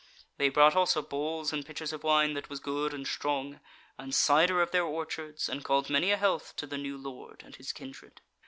They 0.37 0.49
brought 0.49 0.75
also 0.75 1.03
bowls 1.03 1.53
and 1.53 1.63
pitchers 1.63 1.93
of 1.93 2.03
wine 2.03 2.33
that 2.33 2.49
was 2.49 2.59
good 2.59 2.91
and 2.91 3.05
strong, 3.07 3.59
and 3.99 4.15
cider 4.15 4.59
of 4.59 4.71
their 4.71 4.83
orchards, 4.83 5.47
and 5.47 5.63
called 5.63 5.91
many 5.91 6.09
a 6.09 6.17
health 6.17 6.55
to 6.55 6.65
the 6.65 6.79
new 6.79 6.97
Lord 6.97 7.43
and 7.45 7.55
his 7.55 7.71
kindred. 7.71 8.19